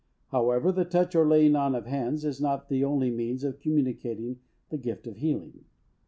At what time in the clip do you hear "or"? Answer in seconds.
1.13-1.27